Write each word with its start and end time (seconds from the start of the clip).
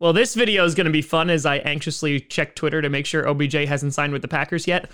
Well, 0.00 0.12
this 0.12 0.36
video 0.36 0.64
is 0.64 0.76
going 0.76 0.84
to 0.84 0.92
be 0.92 1.02
fun 1.02 1.28
as 1.28 1.44
I 1.44 1.56
anxiously 1.56 2.20
check 2.20 2.54
Twitter 2.54 2.80
to 2.80 2.88
make 2.88 3.04
sure 3.04 3.28
OBJ 3.28 3.54
hasn't 3.66 3.94
signed 3.94 4.12
with 4.12 4.22
the 4.22 4.28
Packers 4.28 4.68
yet. 4.68 4.92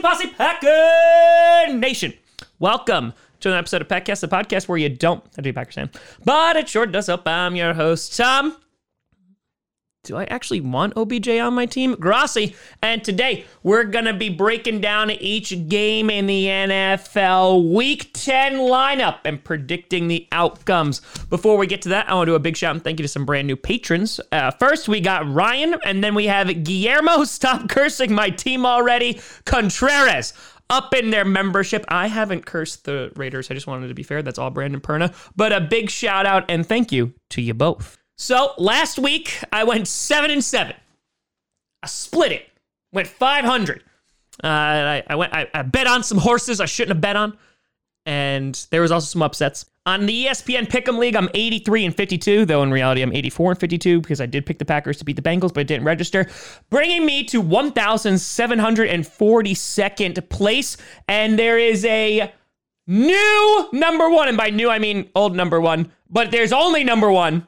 Posse 0.00 0.28
Packer 0.28 1.74
Nation. 1.74 2.12
Welcome 2.60 3.14
to 3.38 3.52
an 3.52 3.56
episode 3.56 3.82
of 3.82 3.86
Packcast, 3.86 4.18
the 4.18 4.26
podcast 4.26 4.66
where 4.66 4.78
you 4.78 4.88
don't 4.88 5.22
have 5.22 5.34
to 5.34 5.42
be 5.42 5.52
Packers 5.52 5.76
fan, 5.76 5.90
but 6.24 6.56
it 6.56 6.68
sure 6.68 6.86
does 6.86 7.06
help. 7.06 7.24
I'm 7.28 7.54
your 7.54 7.72
host, 7.72 8.16
Tom. 8.16 8.56
Do 10.02 10.16
I 10.16 10.24
actually 10.24 10.62
want 10.62 10.96
OBJ 10.96 11.28
on 11.28 11.54
my 11.54 11.66
team? 11.66 11.94
Grossi. 11.94 12.56
And 12.82 13.04
today 13.04 13.44
we're 13.62 13.84
going 13.84 14.06
to 14.06 14.12
be 14.12 14.28
breaking 14.28 14.80
down 14.80 15.12
each 15.12 15.68
game 15.68 16.10
in 16.10 16.26
the 16.26 16.46
NFL 16.46 17.72
Week 17.72 18.10
10 18.14 18.54
lineup 18.54 19.18
and 19.24 19.44
predicting 19.44 20.08
the 20.08 20.26
outcomes. 20.32 21.00
Before 21.30 21.58
we 21.58 21.68
get 21.68 21.82
to 21.82 21.90
that, 21.90 22.10
I 22.10 22.14
want 22.14 22.26
to 22.26 22.32
do 22.32 22.36
a 22.36 22.40
big 22.40 22.56
shout 22.56 22.74
and 22.74 22.82
thank 22.82 22.98
you 22.98 23.04
to 23.04 23.08
some 23.08 23.24
brand 23.24 23.46
new 23.46 23.56
patrons. 23.56 24.18
Uh, 24.32 24.50
first, 24.50 24.88
we 24.88 25.00
got 25.00 25.32
Ryan, 25.32 25.76
and 25.84 26.02
then 26.02 26.16
we 26.16 26.26
have 26.26 26.64
Guillermo. 26.64 27.22
Stop 27.24 27.68
cursing 27.68 28.12
my 28.12 28.30
team 28.30 28.66
already. 28.66 29.20
Contreras 29.44 30.32
up 30.70 30.94
in 30.94 31.10
their 31.10 31.24
membership. 31.24 31.84
I 31.88 32.06
haven't 32.06 32.46
cursed 32.46 32.84
the 32.84 33.12
Raiders. 33.16 33.50
I 33.50 33.54
just 33.54 33.66
wanted 33.66 33.88
to 33.88 33.94
be 33.94 34.02
fair. 34.02 34.22
That's 34.22 34.38
all 34.38 34.50
Brandon 34.50 34.80
Perna. 34.80 35.14
But 35.36 35.52
a 35.52 35.60
big 35.60 35.90
shout 35.90 36.26
out 36.26 36.44
and 36.48 36.66
thank 36.66 36.92
you 36.92 37.14
to 37.30 37.42
you 37.42 37.54
both. 37.54 37.98
So 38.16 38.52
last 38.58 38.98
week 38.98 39.42
I 39.52 39.64
went 39.64 39.88
seven 39.88 40.30
and 40.30 40.42
seven. 40.42 40.74
I 41.82 41.86
split 41.86 42.32
it. 42.32 42.48
Went 42.92 43.06
500. 43.06 43.82
Uh, 44.42 44.46
I, 44.46 45.02
I 45.06 45.14
went. 45.16 45.34
I, 45.34 45.48
I 45.52 45.62
bet 45.62 45.86
on 45.86 46.02
some 46.02 46.18
horses 46.18 46.60
I 46.60 46.66
shouldn't 46.66 46.96
have 46.96 47.00
bet 47.00 47.16
on, 47.16 47.36
and 48.06 48.54
there 48.70 48.80
was 48.80 48.92
also 48.92 49.06
some 49.06 49.22
upsets. 49.22 49.66
On 49.88 50.04
the 50.04 50.26
ESPN 50.26 50.68
Pick'em 50.68 50.98
League, 50.98 51.16
I'm 51.16 51.30
83 51.32 51.86
and 51.86 51.96
52, 51.96 52.44
though 52.44 52.62
in 52.62 52.70
reality 52.70 53.00
I'm 53.00 53.10
84 53.10 53.52
and 53.52 53.60
52 53.60 54.02
because 54.02 54.20
I 54.20 54.26
did 54.26 54.44
pick 54.44 54.58
the 54.58 54.66
Packers 54.66 54.98
to 54.98 55.04
beat 55.06 55.16
the 55.16 55.22
Bengals, 55.22 55.54
but 55.54 55.60
it 55.60 55.66
didn't 55.66 55.86
register, 55.86 56.26
bringing 56.68 57.06
me 57.06 57.24
to 57.24 57.42
1,742nd 57.42 60.28
place. 60.28 60.76
And 61.08 61.38
there 61.38 61.56
is 61.56 61.86
a 61.86 62.30
new 62.86 63.68
number 63.72 64.10
one, 64.10 64.28
and 64.28 64.36
by 64.36 64.50
new 64.50 64.68
I 64.68 64.78
mean 64.78 65.08
old 65.14 65.34
number 65.34 65.58
one, 65.58 65.90
but 66.10 66.32
there's 66.32 66.52
only 66.52 66.84
number 66.84 67.10
one. 67.10 67.46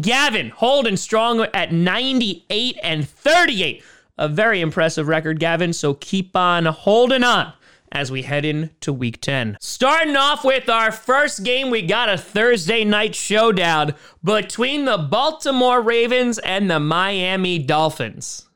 Gavin 0.00 0.50
holding 0.50 0.96
strong 0.96 1.40
at 1.54 1.72
98 1.72 2.78
and 2.82 3.08
38. 3.08 3.84
A 4.18 4.26
very 4.26 4.60
impressive 4.60 5.06
record, 5.06 5.38
Gavin. 5.38 5.72
So 5.72 5.94
keep 5.94 6.34
on 6.34 6.64
holding 6.64 7.22
on 7.22 7.52
as 7.92 8.10
we 8.10 8.22
head 8.22 8.44
into 8.44 8.92
week 8.92 9.20
10. 9.20 9.56
Starting 9.60 10.16
off 10.16 10.44
with 10.44 10.68
our 10.68 10.92
first 10.92 11.44
game, 11.44 11.70
we 11.70 11.82
got 11.82 12.08
a 12.08 12.18
Thursday 12.18 12.84
night 12.84 13.14
showdown 13.14 13.94
between 14.22 14.84
the 14.84 14.98
Baltimore 14.98 15.80
Ravens 15.80 16.38
and 16.38 16.70
the 16.70 16.80
Miami 16.80 17.58
Dolphins. 17.58 18.46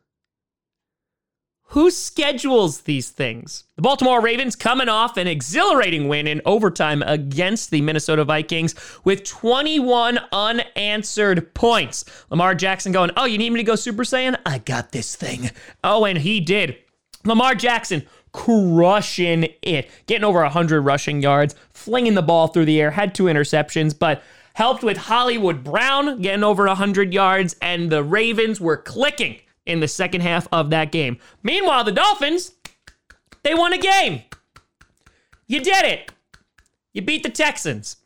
Who 1.71 1.93
schedules 1.93 2.81
these 2.81 3.11
things? 3.11 3.63
The 3.77 3.83
Baltimore 3.83 4.21
Ravens 4.21 4.57
coming 4.57 4.89
off 4.89 5.17
an 5.17 5.29
exhilarating 5.29 6.09
win 6.09 6.27
in 6.27 6.43
overtime 6.45 7.01
against 7.03 7.71
the 7.71 7.81
Minnesota 7.81 8.25
Vikings 8.25 8.75
with 9.05 9.23
21 9.23 10.19
unanswered 10.33 11.55
points. 11.55 12.05
Lamar 12.29 12.57
Jackson 12.57 12.91
going, 12.91 13.13
Oh, 13.17 13.25
you 13.25 13.39
need 13.39 13.51
me 13.51 13.61
to 13.61 13.65
go 13.65 13.77
Super 13.77 14.03
Saiyan? 14.03 14.37
I 14.45 14.59
got 14.59 14.91
this 14.91 15.15
thing. 15.15 15.53
Oh, 15.85 16.05
and 16.05 16.19
he 16.19 16.41
did. 16.41 16.77
Lamar 17.25 17.55
Jackson 17.55 18.05
crushing 18.33 19.49
it, 19.63 19.91
getting 20.07 20.25
over 20.25 20.41
100 20.43 20.81
rushing 20.83 21.23
yards, 21.23 21.55
flinging 21.71 22.15
the 22.15 22.23
ball 22.23 22.49
through 22.49 22.65
the 22.65 22.81
air, 22.81 22.91
had 22.91 23.15
two 23.15 23.25
interceptions, 23.25 23.97
but 23.99 24.23
helped 24.55 24.83
with 24.83 24.97
Hollywood 24.97 25.65
Brown 25.65 26.21
getting 26.21 26.45
over 26.45 26.67
100 26.67 27.13
yards, 27.13 27.57
and 27.63 27.91
the 27.91 28.03
Ravens 28.03 28.61
were 28.61 28.77
clicking 28.77 29.41
in 29.67 29.81
the 29.81 29.89
second 29.89 30.23
half 30.23 30.49
of 30.53 30.71
that 30.71 30.93
game. 30.93 31.19
Meanwhile, 31.43 31.85
the 31.85 31.93
Dolphins, 31.93 32.53
they 33.43 33.55
won 33.55 33.73
a 33.73 33.79
game. 33.79 34.23
You 35.47 35.61
did 35.61 35.85
it. 35.85 36.13
You 36.93 37.03
beat 37.03 37.23
the 37.23 37.31
Texans. 37.31 37.97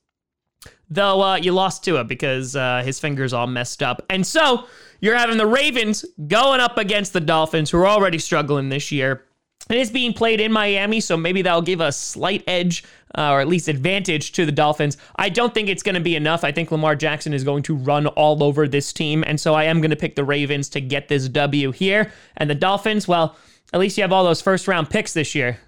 Though 0.90 1.22
uh, 1.22 1.36
you 1.36 1.52
lost 1.52 1.82
to 1.84 1.96
it 1.96 2.08
because 2.08 2.54
uh, 2.54 2.82
his 2.84 3.00
finger's 3.00 3.32
all 3.32 3.46
messed 3.46 3.82
up. 3.82 4.04
And 4.10 4.26
so 4.26 4.66
you're 5.00 5.16
having 5.16 5.38
the 5.38 5.46
Ravens 5.46 6.04
going 6.28 6.60
up 6.60 6.78
against 6.78 7.12
the 7.12 7.20
Dolphins, 7.20 7.70
who 7.70 7.78
are 7.78 7.86
already 7.86 8.18
struggling 8.18 8.68
this 8.68 8.92
year. 8.92 9.24
It 9.70 9.78
is 9.78 9.90
being 9.90 10.12
played 10.12 10.40
in 10.40 10.52
Miami, 10.52 11.00
so 11.00 11.16
maybe 11.16 11.40
that'll 11.42 11.62
give 11.62 11.80
a 11.80 11.90
slight 11.90 12.44
edge 12.46 12.84
uh, 13.16 13.30
or 13.30 13.40
at 13.40 13.48
least 13.48 13.68
advantage 13.68 14.32
to 14.32 14.44
the 14.44 14.52
Dolphins. 14.52 14.96
I 15.16 15.28
don't 15.28 15.54
think 15.54 15.68
it's 15.68 15.82
going 15.82 15.94
to 15.94 16.00
be 16.00 16.16
enough. 16.16 16.44
I 16.44 16.52
think 16.52 16.70
Lamar 16.70 16.96
Jackson 16.96 17.32
is 17.32 17.44
going 17.44 17.62
to 17.64 17.74
run 17.74 18.06
all 18.08 18.42
over 18.42 18.68
this 18.68 18.92
team, 18.92 19.24
and 19.26 19.40
so 19.40 19.54
I 19.54 19.64
am 19.64 19.80
going 19.80 19.90
to 19.90 19.96
pick 19.96 20.16
the 20.16 20.24
Ravens 20.24 20.68
to 20.70 20.80
get 20.80 21.08
this 21.08 21.28
W 21.28 21.70
here. 21.70 22.12
And 22.36 22.50
the 22.50 22.54
Dolphins, 22.54 23.08
well, 23.08 23.36
at 23.72 23.80
least 23.80 23.96
you 23.96 24.02
have 24.02 24.12
all 24.12 24.24
those 24.24 24.42
first 24.42 24.68
round 24.68 24.90
picks 24.90 25.14
this 25.14 25.34
year. 25.34 25.58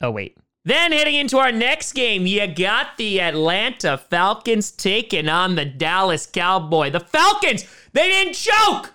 Oh, 0.00 0.10
wait. 0.10 0.36
Then 0.64 0.92
heading 0.92 1.16
into 1.16 1.38
our 1.38 1.52
next 1.52 1.92
game, 1.92 2.26
you 2.26 2.46
got 2.46 2.96
the 2.96 3.20
Atlanta 3.20 3.98
Falcons 3.98 4.70
taking 4.70 5.28
on 5.28 5.56
the 5.56 5.64
Dallas 5.64 6.26
Cowboy. 6.26 6.90
The 6.90 7.00
Falcons, 7.00 7.66
they 7.92 8.08
didn't 8.08 8.34
choke. 8.34 8.92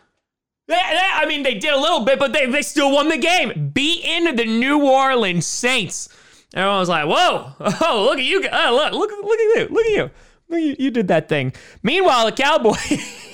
I 0.69 1.25
mean, 1.28 1.44
they 1.44 1.55
did 1.55 1.73
a 1.73 1.79
little 1.79 2.01
bit, 2.01 2.19
but 2.19 2.33
they, 2.33 2.45
they 2.45 2.61
still 2.61 2.91
won 2.91 3.09
the 3.09 3.17
game, 3.17 3.69
beating 3.73 4.35
the 4.35 4.45
New 4.45 4.85
Orleans 4.85 5.45
Saints. 5.45 6.09
Everyone 6.53 6.79
was 6.79 6.89
like, 6.89 7.05
"Whoa! 7.05 7.53
Oh, 7.81 8.05
look 8.09 8.19
at 8.19 8.25
you! 8.25 8.47
Oh, 8.51 8.72
look! 8.75 8.94
Look! 8.94 9.11
Look 9.11 9.39
at 9.39 9.59
you! 9.59 9.67
Look 9.69 9.85
at 9.85 9.91
you! 9.91 10.11
You, 10.50 10.75
you 10.79 10.91
did 10.91 11.07
that 11.09 11.29
thing." 11.29 11.53
Meanwhile, 11.83 12.25
the 12.25 12.31
Cowboys. 12.31 12.77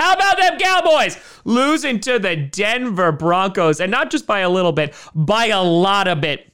How 0.00 0.14
about 0.14 0.38
them 0.38 0.58
Cowboys 0.58 1.18
losing 1.44 2.00
to 2.00 2.18
the 2.18 2.36
Denver 2.36 3.12
Broncos, 3.12 3.80
and 3.80 3.90
not 3.90 4.10
just 4.10 4.26
by 4.26 4.40
a 4.40 4.50
little 4.50 4.72
bit, 4.72 4.94
by 5.14 5.46
a 5.46 5.62
lot 5.62 6.08
of 6.08 6.20
bit, 6.20 6.52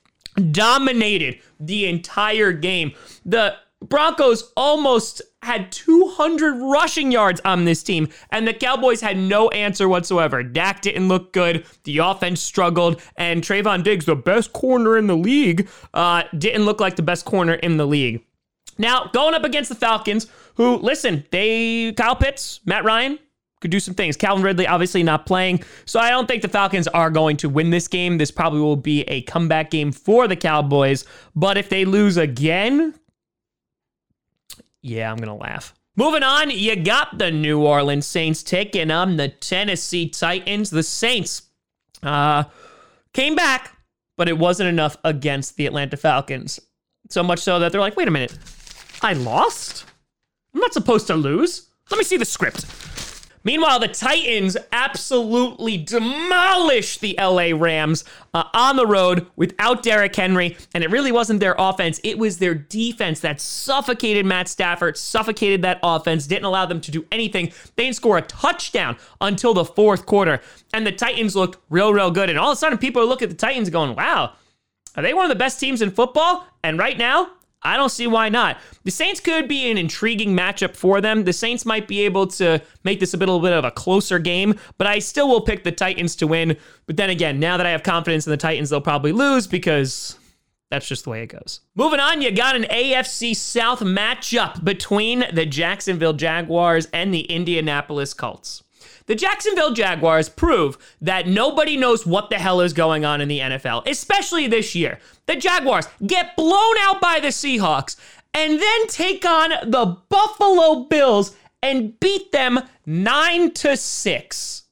dominated 0.51 1.41
the 1.61 1.87
entire 1.87 2.53
game. 2.53 2.93
The 3.25 3.57
Broncos 3.89 4.53
almost 4.57 5.23
had 5.43 5.73
200 5.73 6.57
rushing 6.57 7.11
yards 7.11 7.41
on 7.45 7.65
this 7.65 7.83
team, 7.83 8.09
and 8.31 8.47
the 8.47 8.55
Cowboys 8.55 9.01
had 9.01 9.17
no 9.17 9.49
answer 9.51 9.89
whatsoever. 9.89 10.43
Dak 10.43 10.83
didn't 10.83 11.09
look 11.09 11.33
good. 11.33 11.67
The 11.85 11.99
offense 11.99 12.41
struggled, 12.41 13.01
and 13.17 13.43
Trevon 13.43 13.83
Diggs, 13.83 14.05
the 14.05 14.17
best 14.17 14.53
corner 14.53 14.97
in 14.97 15.07
the 15.07 15.17
league, 15.17 15.69
uh, 15.95 16.25
didn't 16.37 16.65
look 16.65 16.81
like 16.81 16.97
the 16.97 17.03
best 17.03 17.25
corner 17.25 17.55
in 17.55 17.77
the 17.77 17.87
league. 17.87 18.25
Now, 18.79 19.11
going 19.13 19.35
up 19.35 19.45
against 19.45 19.69
the 19.69 19.75
Falcons, 19.75 20.27
who, 20.55 20.77
listen, 20.77 21.25
they, 21.31 21.93
Kyle 21.93 22.17
Pitts, 22.17 22.61
Matt 22.65 22.85
Ryan, 22.85 23.19
could 23.61 23.71
do 23.71 23.81
some 23.81 23.95
things. 23.95 24.17
Calvin 24.17 24.43
Ridley 24.43 24.67
obviously 24.67 25.03
not 25.03 25.25
playing, 25.25 25.63
so 25.85 26.01
I 26.01 26.11
don't 26.11 26.27
think 26.27 26.43
the 26.43 26.49
Falcons 26.49 26.89
are 26.89 27.11
going 27.11 27.37
to 27.39 27.49
win 27.49 27.71
this 27.71 27.89
game. 27.89 28.19
This 28.19 28.31
probably 28.31 28.61
will 28.61 28.77
be 28.77 29.03
a 29.03 29.23
comeback 29.23 29.71
game 29.71 29.93
for 29.93 30.27
the 30.27 30.37
Cowboys, 30.37 31.05
but 31.35 31.57
if 31.57 31.69
they 31.69 31.85
lose 31.85 32.17
again, 32.17 32.95
yeah, 34.83 35.11
I'm 35.11 35.17
going 35.17 35.29
to 35.29 35.43
laugh. 35.43 35.75
Moving 35.97 36.23
on, 36.23 36.51
you 36.51 36.75
got 36.77 37.19
the 37.19 37.31
New 37.31 37.61
Orleans 37.61 38.07
Saints 38.07 38.43
taking 38.43 38.91
on 38.91 39.17
the 39.17 39.29
Tennessee 39.29 40.09
Titans. 40.09 40.71
The 40.71 40.83
Saints 40.83 41.43
uh, 42.03 42.45
came 43.13 43.35
back, 43.35 43.77
but 44.17 44.29
it 44.29 44.39
wasn't 44.39 44.71
enough 44.71 44.97
against 45.05 45.57
the 45.57 45.67
Atlanta 45.67 45.97
Falcons. 45.97 46.59
So 47.11 47.23
much 47.23 47.41
so 47.41 47.59
that 47.59 47.73
they're 47.73 47.81
like, 47.81 47.97
wait 47.97 48.09
a 48.09 48.11
minute, 48.11 48.37
I 49.03 49.13
lost? 49.13 49.85
I'm 50.55 50.61
not 50.61 50.73
supposed 50.73 51.07
to 51.09 51.15
lose. 51.15 51.69
Let 51.91 51.99
me 51.99 52.05
see 52.05 52.17
the 52.17 52.25
script. 52.25 52.65
Meanwhile, 53.45 53.81
the 53.81 53.89
Titans 53.89 54.57
absolutely 54.71 55.77
demolished 55.77 57.01
the 57.01 57.17
LA 57.19 57.51
Rams 57.55 58.05
uh, 58.35 58.45
on 58.55 58.77
the 58.77 58.87
road 58.87 59.27
without 59.37 59.83
Derrick 59.83 60.15
Henry. 60.15 60.57
And 60.75 60.85
it 60.85 60.91
really 60.91 61.13
wasn't 61.13 61.41
their 61.41 61.55
offense, 61.59 62.01
it 62.05 62.19
was 62.19 62.39
their 62.39 62.55
defense 62.55 63.21
that 63.21 63.41
suffocated 63.41 64.27
Matt 64.27 64.49
Stafford, 64.49 64.97
suffocated 64.97 65.63
that 65.63 65.81
offense, 65.83 66.27
didn't 66.27 66.45
allow 66.45 66.67
them 66.67 66.81
to 66.81 66.91
do 66.91 67.05
anything. 67.11 67.53
They 67.77 67.85
didn't 67.85 67.97
score 67.97 68.19
a 68.19 68.23
touchdown 68.23 68.97
until 69.21 69.55
the 69.55 69.65
fourth 69.65 70.07
quarter. 70.07 70.41
And 70.73 70.87
the 70.87 70.93
Titans 70.93 71.37
looked 71.37 71.59
real, 71.71 71.93
real 71.93 72.11
good. 72.11 72.31
And 72.31 72.39
all 72.39 72.53
of 72.53 72.57
a 72.57 72.59
sudden, 72.59 72.79
people 72.79 73.07
look 73.07 73.23
at 73.23 73.29
the 73.29 73.35
Titans 73.35 73.71
going, 73.71 73.97
wow, 73.97 74.33
are 74.97 75.03
they 75.03 75.15
one 75.15 75.25
of 75.25 75.31
the 75.31 75.37
best 75.37 75.59
teams 75.59 75.83
in 75.83 75.91
football? 75.91 76.47
And 76.63 76.79
right 76.79 76.99
now, 76.99 77.31
I 77.65 77.77
don't 77.77 77.91
see 77.91 78.07
why 78.07 78.29
not. 78.29 78.59
The 78.85 78.91
Saints 78.91 79.21
could 79.21 79.47
be 79.47 79.71
an 79.71 79.79
intriguing 79.79 80.37
matchup 80.37 80.75
for 80.75 81.01
them. 81.01 81.25
The 81.25 81.33
Saints 81.33 81.65
might 81.65 81.87
be 81.87 82.01
able 82.01 82.27
to 82.29 82.61
make 82.83 82.99
this 83.01 83.15
a 83.15 83.17
little 83.17 83.39
bit 83.41 83.53
of 83.53 83.65
a 83.65 83.71
closer 83.71 84.19
game, 84.19 84.59
but 84.79 84.87
I 84.87 84.99
still 84.99 85.29
will 85.29 85.43
pick 85.43 85.63
the 85.63 85.73
Titans 85.73 86.17
to 86.17 86.27
win. 86.27 86.57
But 86.87 86.97
then 86.97 87.09
again, 87.11 87.39
now 87.39 87.57
that 87.57 87.67
I 87.67 87.71
have 87.71 87.83
confidence 87.85 88.27
in 88.27 88.33
the 88.33 88.37
Titans, 88.37 88.71
they'll 88.71 88.81
probably 88.81 89.13
lose 89.13 89.47
because 89.47 90.19
That's 90.73 90.89
just 90.89 91.05
the 91.05 91.11
way 91.11 91.23
it 91.23 91.27
goes. 91.27 91.61
Moving 91.75 92.01
on, 92.01 92.23
you 92.23 92.31
got 92.31 92.57
an 92.57 92.63
AFC 92.63 93.37
South 93.37 93.81
matchup 93.81 94.65
between 94.65 95.27
the 95.31 95.45
Jacksonville 95.45 96.15
Jaguars 96.15 96.87
and 96.95 97.13
the 97.13 97.25
Indianapolis 97.25 98.15
Colts. 98.15 98.63
The 99.07 99.15
Jacksonville 99.15 99.73
Jaguars 99.73 100.29
prove 100.29 100.79
that 101.01 101.27
nobody 101.27 101.77
knows 101.77 102.07
what 102.07 102.31
the 102.31 102.39
hell 102.39 102.61
is 102.61 102.73
going 102.73 103.05
on 103.05 103.21
in 103.21 103.29
the 103.29 103.41
NFL, 103.41 103.87
especially 103.87 104.47
this 104.47 104.75
year. 104.75 104.99
The 105.27 105.37
Jaguars 105.37 105.89
get 106.07 106.37
blown 106.37 106.75
out 106.81 107.01
by 107.01 107.21
the 107.21 107.29
Seahawks 107.29 107.97
and 108.35 108.61
then 108.61 108.87
take 108.87 109.25
on 109.25 109.51
the 109.71 109.99
Buffalo 110.09 110.85
Bills 110.85 111.37
and 111.63 111.99
beat 112.01 112.33
them 112.33 112.61
9 112.87 113.53
to 113.53 113.77
6. 113.77 114.63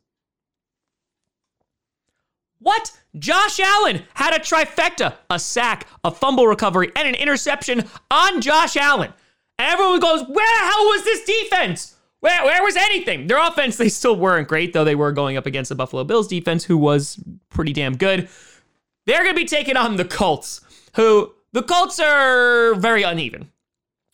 What? 2.58 2.92
Josh 3.18 3.58
Allen 3.58 4.02
had 4.14 4.34
a 4.34 4.38
trifecta, 4.38 5.14
a 5.30 5.38
sack, 5.38 5.86
a 6.04 6.10
fumble 6.10 6.46
recovery, 6.46 6.92
and 6.94 7.08
an 7.08 7.14
interception 7.14 7.88
on 8.10 8.40
Josh 8.40 8.76
Allen. 8.76 9.12
And 9.58 9.72
everyone 9.72 10.00
goes, 10.00 10.22
Where 10.28 10.58
the 10.58 10.64
hell 10.64 10.84
was 10.84 11.04
this 11.04 11.24
defense? 11.24 11.96
Where, 12.20 12.44
where 12.44 12.62
was 12.62 12.76
anything? 12.76 13.26
Their 13.26 13.38
offense, 13.38 13.76
they 13.76 13.88
still 13.88 14.16
weren't 14.16 14.48
great, 14.48 14.72
though 14.72 14.84
they 14.84 14.94
were 14.94 15.12
going 15.12 15.36
up 15.36 15.46
against 15.46 15.70
the 15.70 15.74
Buffalo 15.74 16.04
Bills 16.04 16.28
defense, 16.28 16.64
who 16.64 16.76
was 16.76 17.18
pretty 17.48 17.72
damn 17.72 17.96
good. 17.96 18.28
They're 19.06 19.22
going 19.24 19.34
to 19.34 19.40
be 19.40 19.46
taking 19.46 19.76
on 19.76 19.96
the 19.96 20.04
Colts, 20.04 20.60
who 20.96 21.32
the 21.52 21.62
Colts 21.62 21.98
are 21.98 22.74
very 22.74 23.02
uneven. 23.02 23.50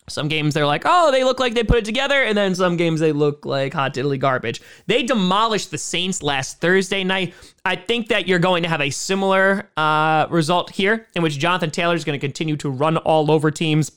Some 0.09 0.29
games 0.29 0.53
they're 0.53 0.65
like, 0.65 0.83
oh, 0.85 1.11
they 1.11 1.25
look 1.25 1.41
like 1.41 1.53
they 1.53 1.65
put 1.65 1.79
it 1.79 1.83
together, 1.83 2.23
and 2.23 2.37
then 2.37 2.55
some 2.55 2.77
games 2.77 3.01
they 3.01 3.11
look 3.11 3.45
like 3.45 3.73
hot 3.73 3.93
diddly 3.93 4.17
garbage. 4.17 4.61
They 4.85 5.03
demolished 5.03 5.69
the 5.69 5.77
Saints 5.77 6.23
last 6.23 6.61
Thursday 6.61 7.03
night. 7.03 7.33
I 7.65 7.75
think 7.75 8.07
that 8.07 8.25
you're 8.25 8.39
going 8.39 8.63
to 8.63 8.69
have 8.69 8.79
a 8.79 8.89
similar 8.89 9.69
uh, 9.75 10.27
result 10.29 10.69
here, 10.69 11.07
in 11.13 11.23
which 11.23 11.37
Jonathan 11.37 11.71
Taylor 11.71 11.93
is 11.93 12.05
going 12.05 12.17
to 12.17 12.25
continue 12.25 12.55
to 12.55 12.69
run 12.69 12.95
all 12.95 13.29
over 13.29 13.51
teams, 13.51 13.91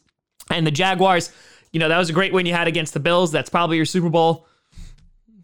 and 0.50 0.66
the 0.66 0.72
Jaguars. 0.72 1.30
You 1.72 1.80
know 1.80 1.88
that 1.88 1.98
was 1.98 2.10
a 2.10 2.12
great 2.12 2.32
win 2.32 2.46
you 2.46 2.54
had 2.54 2.68
against 2.68 2.94
the 2.94 3.00
Bills. 3.00 3.32
That's 3.32 3.50
probably 3.50 3.76
your 3.76 3.86
Super 3.86 4.08
Bowl. 4.08 4.46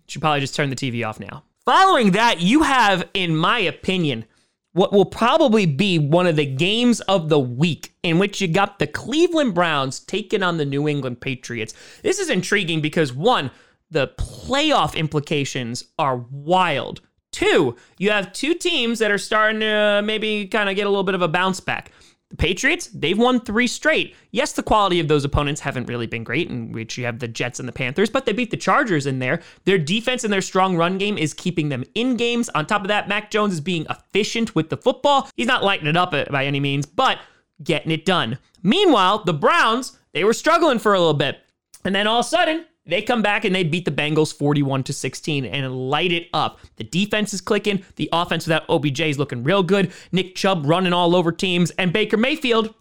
Should 0.09 0.21
probably 0.21 0.41
just 0.41 0.55
turn 0.55 0.71
the 0.71 0.77
TV 0.77 1.07
off 1.07 1.21
now. 1.21 1.45
Following 1.65 2.13
that, 2.13 2.41
you 2.41 2.63
have, 2.63 3.09
in 3.13 3.37
my 3.37 3.59
opinion, 3.59 4.25
what 4.73 4.93
will 4.93 5.07
probably 5.07 5.67
be 5.67 5.99
one 5.99 6.27
of 6.27 6.37
the 6.37 6.47
games 6.47 7.01
of 7.03 7.29
the 7.29 7.41
week 7.41 7.95
in 8.03 8.19
which 8.19 8.41
you 8.41 8.47
got 8.47 8.79
the 8.79 8.87
Cleveland 8.87 9.55
Browns 9.55 10.01
taking 10.01 10.43
on 10.43 10.59
the 10.59 10.67
New 10.67 10.87
England 10.87 11.21
Patriots. 11.21 11.75
This 12.03 12.19
is 12.19 12.29
intriguing 12.29 12.83
because 12.83 13.13
one, 13.13 13.51
the 13.91 14.09
playoff 14.19 14.95
implications 14.95 15.85
are 15.99 16.19
wild. 16.31 17.01
Two, 17.33 17.75
you 17.99 18.11
have 18.11 18.33
two 18.33 18.55
teams 18.55 18.99
that 18.99 19.11
are 19.11 19.19
starting 19.19 19.61
to 19.61 19.67
uh, 19.67 20.03
maybe 20.03 20.47
kind 20.47 20.69
of 20.69 20.77
get 20.77 20.87
a 20.87 20.91
little 20.91 21.05
bit 21.05 21.15
of 21.15 21.23
a 21.23 21.29
bounce 21.29 21.59
back. 21.59 21.91
The 22.37 22.49
Patriots, 22.49 22.89
they've 22.89 23.17
won 23.17 23.41
three 23.41 23.67
straight. 23.67 24.15
Yes, 24.31 24.53
the 24.53 24.63
quality 24.63 25.01
of 25.01 25.09
those 25.09 25.25
opponents 25.25 25.63
haven't 25.63 25.87
really 25.87 26.07
been 26.07 26.23
great, 26.23 26.51
in 26.51 26.71
which 26.71 26.99
you 26.99 27.07
have 27.07 27.19
the 27.19 27.29
Jets 27.29 27.59
and 27.59 27.67
the 27.67 27.73
Panthers, 27.73 28.11
but 28.11 28.27
they 28.27 28.35
beat 28.35 28.51
the 28.51 28.59
Chargers 28.59 29.07
in 29.07 29.21
there. 29.21 29.41
Their 29.65 29.79
defense 29.79 30.23
and 30.23 30.31
their 30.31 30.43
strong 30.43 30.77
run 30.77 30.99
game 30.99 31.17
is 31.17 31.33
keeping 31.33 31.71
them 31.71 31.83
in 31.95 32.19
games. 32.19 32.51
On 32.51 32.67
top 32.67 32.83
of 32.83 32.89
that, 32.89 33.09
Mac 33.09 33.31
Jones 33.31 33.55
is 33.55 33.63
being 33.63 33.87
efficient 33.89 34.55
with 34.55 34.69
the 34.69 34.77
football. 34.77 35.31
He's 35.35 35.47
not 35.47 35.65
lighting 35.65 35.87
it 35.87 35.97
up 35.97 36.13
uh, 36.13 36.27
by 36.31 36.45
any 36.45 36.61
means, 36.61 36.85
but 36.85 37.21
getting 37.65 37.91
it 37.91 38.05
done. 38.05 38.37
Meanwhile, 38.63 39.25
the 39.25 39.33
Browns, 39.33 39.97
they 40.13 40.23
were 40.23 40.35
struggling 40.35 40.79
for 40.79 40.93
a 40.93 40.99
little 40.99 41.15
bit. 41.15 41.39
And 41.87 41.95
then 41.95 42.07
all 42.07 42.21
of 42.21 42.27
a 42.27 42.29
sudden, 42.29 42.67
they 42.87 43.03
come 43.03 43.23
back 43.23 43.45
and 43.45 43.55
they 43.55 43.65
beat 43.65 43.85
the 43.85 43.91
Bengals 43.91 44.35
41 44.35 44.85
to 44.85 44.93
16 44.93 45.45
and 45.45 45.91
light 45.91 46.13
it 46.13 46.29
up. 46.33 46.61
The 46.77 46.85
defense 46.85 47.35
is 47.35 47.41
clicking. 47.41 47.85
The 47.97 48.09
offense 48.13 48.47
without 48.47 48.69
OBJ 48.69 49.01
is 49.01 49.19
looking 49.19 49.43
real 49.43 49.63
good. 49.63 49.93
Nick 50.13 50.35
Chubb 50.35 50.65
running 50.67 50.93
all 50.93 51.17
over 51.17 51.33
teams 51.33 51.71
and 51.73 51.93
Baker 51.93 52.17
Mayfield 52.17 52.75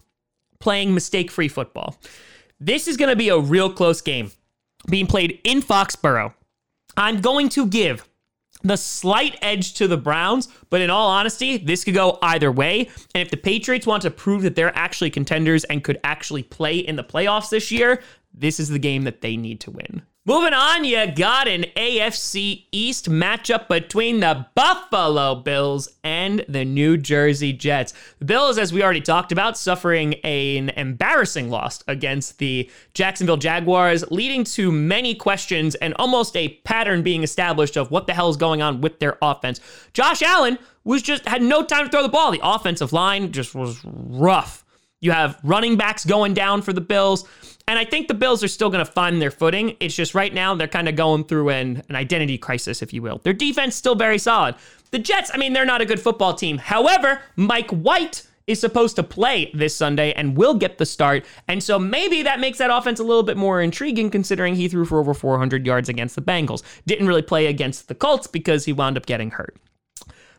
playing 0.60 0.94
mistake-free 0.94 1.48
football. 1.48 1.96
This 2.58 2.88
is 2.88 2.96
going 2.96 3.10
to 3.10 3.16
be 3.16 3.28
a 3.28 3.38
real 3.38 3.70
close 3.72 4.00
game 4.00 4.30
being 4.88 5.06
played 5.06 5.40
in 5.44 5.60
Foxborough. 5.60 6.32
I'm 6.96 7.20
going 7.20 7.48
to 7.50 7.66
give 7.66 8.08
the 8.62 8.76
slight 8.76 9.36
edge 9.42 9.74
to 9.74 9.86
the 9.86 9.96
Browns, 9.96 10.48
but 10.70 10.80
in 10.80 10.90
all 10.90 11.10
honesty, 11.10 11.58
this 11.58 11.84
could 11.84 11.94
go 11.94 12.18
either 12.22 12.50
way. 12.50 12.88
And 13.14 13.22
if 13.22 13.30
the 13.30 13.36
Patriots 13.36 13.86
want 13.86 14.02
to 14.02 14.10
prove 14.10 14.42
that 14.42 14.56
they're 14.56 14.76
actually 14.76 15.10
contenders 15.10 15.64
and 15.64 15.84
could 15.84 16.00
actually 16.04 16.42
play 16.42 16.78
in 16.78 16.96
the 16.96 17.04
playoffs 17.04 17.50
this 17.50 17.70
year, 17.70 18.02
this 18.36 18.60
is 18.60 18.68
the 18.68 18.78
game 18.78 19.04
that 19.04 19.22
they 19.22 19.36
need 19.36 19.60
to 19.60 19.70
win. 19.70 20.02
Moving 20.28 20.54
on, 20.54 20.84
you 20.84 21.06
got 21.12 21.46
an 21.46 21.66
AFC 21.76 22.64
East 22.72 23.08
matchup 23.08 23.68
between 23.68 24.18
the 24.18 24.44
Buffalo 24.56 25.36
Bills 25.36 25.88
and 26.02 26.44
the 26.48 26.64
New 26.64 26.96
Jersey 26.96 27.52
Jets. 27.52 27.94
The 28.18 28.24
Bills, 28.24 28.58
as 28.58 28.72
we 28.72 28.82
already 28.82 29.00
talked 29.00 29.30
about, 29.30 29.56
suffering 29.56 30.14
an 30.24 30.70
embarrassing 30.70 31.48
loss 31.48 31.84
against 31.86 32.38
the 32.38 32.68
Jacksonville 32.92 33.36
Jaguars, 33.36 34.04
leading 34.10 34.42
to 34.42 34.72
many 34.72 35.14
questions 35.14 35.76
and 35.76 35.94
almost 35.94 36.36
a 36.36 36.48
pattern 36.64 37.04
being 37.04 37.22
established 37.22 37.76
of 37.76 37.92
what 37.92 38.08
the 38.08 38.12
hell 38.12 38.28
is 38.28 38.36
going 38.36 38.60
on 38.60 38.80
with 38.80 38.98
their 38.98 39.18
offense. 39.22 39.60
Josh 39.92 40.22
Allen 40.22 40.58
was 40.82 41.02
just 41.02 41.24
had 41.28 41.40
no 41.40 41.62
time 41.62 41.84
to 41.84 41.90
throw 41.92 42.02
the 42.02 42.08
ball. 42.08 42.32
The 42.32 42.40
offensive 42.42 42.92
line 42.92 43.30
just 43.30 43.54
was 43.54 43.80
rough. 43.84 44.64
You 45.00 45.12
have 45.12 45.38
running 45.44 45.76
backs 45.76 46.04
going 46.04 46.34
down 46.34 46.62
for 46.62 46.72
the 46.72 46.80
Bills. 46.80 47.28
And 47.68 47.80
I 47.80 47.84
think 47.84 48.06
the 48.06 48.14
Bills 48.14 48.44
are 48.44 48.48
still 48.48 48.70
going 48.70 48.84
to 48.84 48.90
find 48.90 49.20
their 49.20 49.32
footing. 49.32 49.76
It's 49.80 49.94
just 49.94 50.14
right 50.14 50.32
now 50.32 50.54
they're 50.54 50.68
kind 50.68 50.88
of 50.88 50.94
going 50.94 51.24
through 51.24 51.48
an, 51.48 51.82
an 51.88 51.96
identity 51.96 52.38
crisis, 52.38 52.80
if 52.80 52.92
you 52.92 53.02
will. 53.02 53.20
Their 53.24 53.32
defense 53.32 53.74
still 53.74 53.96
very 53.96 54.18
solid. 54.18 54.54
The 54.92 55.00
Jets, 55.00 55.32
I 55.34 55.38
mean, 55.38 55.52
they're 55.52 55.64
not 55.64 55.80
a 55.80 55.84
good 55.84 55.98
football 55.98 56.32
team. 56.32 56.58
However, 56.58 57.20
Mike 57.34 57.70
White 57.70 58.24
is 58.46 58.60
supposed 58.60 58.94
to 58.94 59.02
play 59.02 59.50
this 59.52 59.74
Sunday 59.74 60.12
and 60.12 60.36
will 60.36 60.54
get 60.54 60.78
the 60.78 60.86
start. 60.86 61.26
And 61.48 61.60
so 61.60 61.76
maybe 61.78 62.22
that 62.22 62.38
makes 62.38 62.58
that 62.58 62.70
offense 62.70 63.00
a 63.00 63.04
little 63.04 63.24
bit 63.24 63.36
more 63.36 63.60
intriguing 63.60 64.10
considering 64.10 64.54
he 64.54 64.68
threw 64.68 64.84
for 64.84 65.00
over 65.00 65.14
400 65.14 65.66
yards 65.66 65.88
against 65.88 66.14
the 66.14 66.22
Bengals. 66.22 66.62
Didn't 66.86 67.08
really 67.08 67.22
play 67.22 67.46
against 67.46 67.88
the 67.88 67.96
Colts 67.96 68.28
because 68.28 68.64
he 68.64 68.72
wound 68.72 68.96
up 68.96 69.06
getting 69.06 69.32
hurt. 69.32 69.56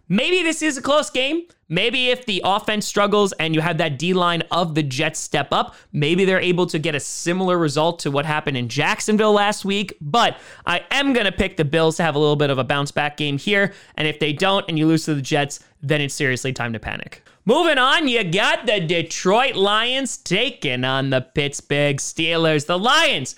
Maybe 0.10 0.42
this 0.42 0.62
is 0.62 0.78
a 0.78 0.82
close 0.82 1.10
game. 1.10 1.44
Maybe 1.70 2.08
if 2.08 2.26
the 2.26 2.42
offense 2.46 2.86
struggles 2.86 3.34
and 3.34 3.54
you 3.54 3.60
have 3.60 3.78
that 3.80 4.00
D 4.00 4.14
line 4.14 4.42
of 4.52 4.74
the 4.74 4.84
Jets 4.84 5.20
step 5.20 5.50
up, 5.52 5.76
maybe 5.92 6.24
they're 6.24 6.40
able 6.40 6.66
to 6.68 6.80
get 6.80 6.96
a 6.96 7.00
similar 7.00 7.58
result 7.58 8.00
to 8.00 8.12
what 8.12 8.26
happened 8.26 8.56
in 8.56 8.70
Jacksonville 8.70 9.34
last 9.34 9.66
week. 9.66 9.98
But 10.00 10.40
I 10.66 10.86
am 10.92 11.12
going 11.12 11.26
to 11.26 11.32
pick 11.34 11.58
the 11.58 11.66
Bills 11.66 11.98
to 11.98 12.04
have 12.04 12.16
a 12.16 12.20
little 12.20 12.38
bit 12.38 12.50
of 12.50 12.58
a 12.58 12.64
bounce 12.64 12.92
back 12.92 13.18
game 13.18 13.38
here. 13.38 13.74
And 13.96 14.08
if 14.08 14.20
they 14.20 14.32
don't 14.32 14.64
and 14.70 14.80
you 14.80 14.88
lose 14.88 15.04
to 15.06 15.16
the 15.16 15.22
Jets, 15.22 15.60
then 15.82 16.00
it's 16.00 16.14
seriously 16.14 16.54
time 16.54 16.72
to 16.72 16.80
panic. 16.80 17.22
Moving 17.44 17.78
on, 17.78 18.08
you 18.08 18.24
got 18.24 18.66
the 18.66 18.80
Detroit 18.80 19.56
Lions 19.56 20.18
taking 20.18 20.86
on 20.86 21.10
the 21.10 21.22
Pittsburgh 21.22 21.98
Steelers. 21.98 22.66
The 22.66 22.80
Lions 22.80 23.36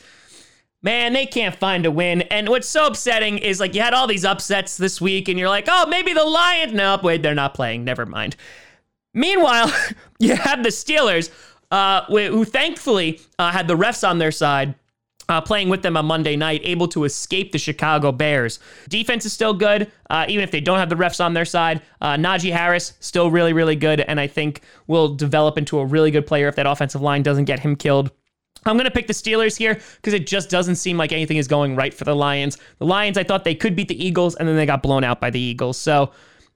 man, 0.81 1.13
they 1.13 1.25
can't 1.25 1.55
find 1.55 1.85
a 1.85 1.91
win. 1.91 2.21
And 2.23 2.49
what's 2.49 2.68
so 2.68 2.87
upsetting 2.87 3.37
is 3.37 3.59
like 3.59 3.75
you 3.75 3.81
had 3.81 3.94
all 3.94 4.07
these 4.07 4.25
upsets 4.25 4.77
this 4.77 5.01
week, 5.01 5.27
and 5.27 5.37
you're 5.37 5.49
like, 5.49 5.65
oh, 5.68 5.87
maybe 5.87 6.13
the 6.13 6.23
Lions. 6.23 6.73
No, 6.73 6.99
wait, 7.01 7.21
they're 7.21 7.35
not 7.35 7.54
playing. 7.54 7.83
Never 7.83 8.06
mind. 8.06 8.35
Meanwhile, 9.13 9.71
you 10.19 10.35
have 10.35 10.63
the 10.63 10.69
Steelers, 10.69 11.31
uh, 11.71 12.04
who 12.06 12.45
thankfully 12.45 13.21
uh, 13.37 13.51
had 13.51 13.68
the 13.68 13.77
refs 13.77 14.07
on 14.07 14.18
their 14.18 14.31
side. 14.31 14.75
Uh, 15.27 15.39
playing 15.39 15.69
with 15.69 15.83
them 15.83 15.95
on 15.95 16.07
Monday 16.07 16.35
night, 16.35 16.59
able 16.63 16.87
to 16.87 17.04
escape 17.04 17.51
the 17.51 17.59
Chicago 17.59 18.11
Bears. 18.11 18.57
Defense 18.87 19.27
is 19.27 19.33
still 19.33 19.54
good, 19.54 19.92
uh, 20.09 20.25
even 20.27 20.44
if 20.44 20.49
they 20.49 20.59
don't 20.59 20.80
have 20.80 20.89
the 20.89 20.95
refs 20.95 21.23
on 21.23 21.35
their 21.35 21.45
side. 21.45 21.83
Uh, 22.01 22.15
Najee 22.15 22.51
Harris, 22.51 22.94
still 22.99 23.30
really, 23.30 23.54
really 23.54 23.75
good, 23.75 23.99
and 24.01 24.19
I 24.19 24.25
think 24.25 24.61
will 24.87 25.13
develop 25.13 25.56
into 25.56 25.77
a 25.77 25.85
really 25.85 26.09
good 26.09 26.25
player 26.25 26.47
if 26.47 26.56
that 26.56 26.65
offensive 26.65 27.01
line 27.01 27.21
doesn't 27.21 27.45
get 27.45 27.59
him 27.59 27.75
killed. 27.75 28.09
I'm 28.66 28.75
going 28.75 28.85
to 28.85 28.92
pick 28.92 29.07
the 29.07 29.13
Steelers 29.13 29.57
here 29.57 29.80
because 29.95 30.13
it 30.13 30.28
just 30.28 30.49
doesn't 30.49 30.75
seem 30.75 30.97
like 30.97 31.11
anything 31.11 31.37
is 31.37 31.47
going 31.47 31.75
right 31.75 31.94
for 31.94 32.04
the 32.04 32.16
Lions. 32.16 32.57
The 32.80 32.85
Lions, 32.85 33.18
I 33.18 33.23
thought 33.23 33.44
they 33.44 33.56
could 33.56 33.75
beat 33.75 33.87
the 33.87 34.06
Eagles, 34.06 34.35
and 34.35 34.47
then 34.47 34.56
they 34.56 34.66
got 34.66 34.83
blown 34.83 35.04
out 35.04 35.21
by 35.21 35.30
the 35.30 35.39
Eagles. 35.39 35.78
So, 35.78 36.11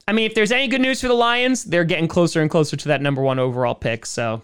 I 0.07 0.13
mean, 0.13 0.25
if 0.25 0.35
there's 0.35 0.51
any 0.51 0.67
good 0.67 0.81
news 0.81 1.01
for 1.01 1.07
the 1.07 1.13
Lions, 1.13 1.63
they're 1.63 1.85
getting 1.85 2.07
closer 2.07 2.41
and 2.41 2.49
closer 2.49 2.75
to 2.75 2.87
that 2.89 3.01
number 3.01 3.21
one 3.21 3.39
overall 3.39 3.75
pick. 3.75 4.05
So, 4.05 4.43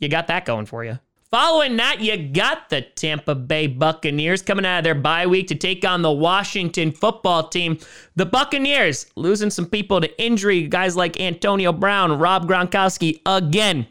you 0.00 0.08
got 0.08 0.26
that 0.26 0.44
going 0.44 0.66
for 0.66 0.84
you. 0.84 0.98
Following 1.30 1.76
that, 1.78 2.00
you 2.00 2.16
got 2.28 2.70
the 2.70 2.82
Tampa 2.82 3.34
Bay 3.34 3.66
Buccaneers 3.66 4.42
coming 4.42 4.64
out 4.64 4.78
of 4.78 4.84
their 4.84 4.94
bye 4.94 5.26
week 5.26 5.48
to 5.48 5.54
take 5.56 5.84
on 5.84 6.02
the 6.02 6.12
Washington 6.12 6.92
football 6.92 7.48
team. 7.48 7.78
The 8.14 8.26
Buccaneers 8.26 9.06
losing 9.16 9.50
some 9.50 9.66
people 9.66 10.00
to 10.00 10.22
injury, 10.22 10.68
guys 10.68 10.96
like 10.96 11.20
Antonio 11.20 11.72
Brown, 11.72 12.18
Rob 12.18 12.48
Gronkowski 12.48 13.20
again 13.26 13.88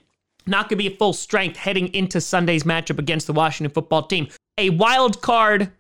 not 0.48 0.70
going 0.70 0.78
to 0.78 0.90
be 0.90 0.96
full 0.96 1.14
strength 1.14 1.58
heading 1.58 1.94
into 1.94 2.22
Sunday's 2.22 2.64
matchup 2.64 3.00
against 3.00 3.28
the 3.28 3.34
Washington 3.34 3.74
football 3.74 4.04
team. 4.04 4.28
A 4.58 4.70
wild 4.70 5.22
card 5.22 5.72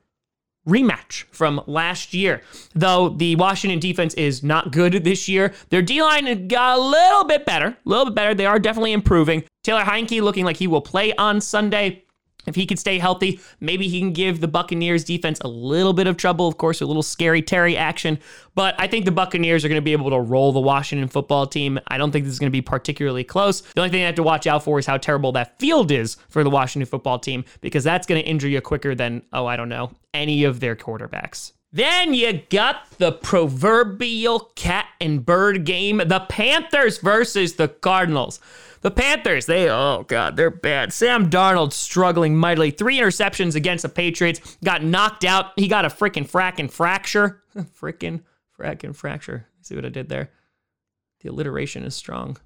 rematch 0.67 1.23
from 1.31 1.61
last 1.67 2.13
year. 2.13 2.41
Though 2.73 3.09
the 3.09 3.35
Washington 3.35 3.79
defense 3.79 4.13
is 4.15 4.43
not 4.43 4.71
good 4.71 5.03
this 5.03 5.27
year, 5.27 5.53
their 5.69 5.81
D 5.81 6.01
line 6.01 6.47
got 6.47 6.77
a 6.77 6.81
little 6.81 7.23
bit 7.23 7.45
better. 7.45 7.67
A 7.67 7.77
little 7.85 8.05
bit 8.05 8.15
better. 8.15 8.33
They 8.33 8.45
are 8.45 8.59
definitely 8.59 8.93
improving. 8.93 9.43
Taylor 9.63 9.83
Heinicke 9.83 10.21
looking 10.21 10.45
like 10.45 10.57
he 10.57 10.67
will 10.67 10.81
play 10.81 11.13
on 11.13 11.41
Sunday. 11.41 12.03
If 12.45 12.55
he 12.55 12.65
can 12.65 12.77
stay 12.77 12.99
healthy, 12.99 13.39
maybe 13.59 13.87
he 13.87 13.99
can 13.99 14.13
give 14.13 14.41
the 14.41 14.47
Buccaneers 14.47 15.03
defense 15.03 15.39
a 15.41 15.47
little 15.47 15.93
bit 15.93 16.07
of 16.07 16.17
trouble, 16.17 16.47
of 16.47 16.57
course, 16.57 16.81
a 16.81 16.85
little 16.85 17.03
scary 17.03 17.41
Terry 17.41 17.75
action. 17.75 18.19
But 18.53 18.75
I 18.79 18.87
think 18.87 19.05
the 19.05 19.11
Buccaneers 19.11 19.65
are 19.65 19.67
going 19.67 19.81
to 19.81 19.85
be 19.85 19.93
able 19.93 20.09
to 20.11 20.19
roll 20.19 20.51
the 20.51 20.59
Washington 20.59 21.07
football 21.07 21.47
team. 21.47 21.79
I 21.87 21.97
don't 21.97 22.11
think 22.11 22.25
this 22.25 22.33
is 22.33 22.39
going 22.39 22.51
to 22.51 22.55
be 22.55 22.61
particularly 22.61 23.23
close. 23.23 23.61
The 23.61 23.81
only 23.81 23.89
thing 23.89 24.03
I 24.03 24.05
have 24.05 24.15
to 24.15 24.23
watch 24.23 24.47
out 24.47 24.63
for 24.63 24.79
is 24.79 24.85
how 24.85 24.97
terrible 24.97 25.31
that 25.33 25.59
field 25.59 25.91
is 25.91 26.17
for 26.29 26.43
the 26.43 26.49
Washington 26.49 26.87
football 26.89 27.19
team, 27.19 27.45
because 27.61 27.83
that's 27.83 28.07
going 28.07 28.21
to 28.21 28.27
injure 28.27 28.47
you 28.47 28.61
quicker 28.61 28.95
than, 28.95 29.23
oh, 29.33 29.45
I 29.45 29.55
don't 29.57 29.69
know, 29.69 29.91
any 30.13 30.43
of 30.43 30.59
their 30.59 30.75
quarterbacks. 30.75 31.51
Then 31.75 32.13
you 32.13 32.41
got 32.49 32.89
the 32.99 33.11
proverbial 33.11 34.51
cat 34.55 34.87
and 35.01 35.25
bird 35.25 35.65
game 35.65 35.97
the 35.97 36.25
Panthers 36.29 36.99
versus 36.99 37.55
the 37.55 37.67
Cardinals. 37.67 38.39
The 38.79 38.91
Panthers, 38.91 39.45
they, 39.45 39.69
oh 39.69 40.05
God, 40.07 40.37
they're 40.37 40.49
bad. 40.49 40.93
Sam 40.93 41.29
Darnold 41.29 41.73
struggling 41.73 42.37
mightily. 42.37 42.71
Three 42.71 42.97
interceptions 42.97 43.55
against 43.55 43.81
the 43.81 43.89
Patriots. 43.89 44.57
Got 44.63 44.85
knocked 44.85 45.25
out. 45.25 45.51
He 45.57 45.67
got 45.67 45.83
a 45.83 45.89
freaking 45.89 46.25
fracking 46.25 46.71
fracture. 46.71 47.43
freaking 47.57 48.21
fracking 48.57 48.95
fracture. 48.95 49.47
See 49.59 49.75
what 49.75 49.83
I 49.83 49.89
did 49.89 50.07
there? 50.07 50.31
The 51.19 51.29
alliteration 51.29 51.83
is 51.83 51.93
strong. 51.93 52.37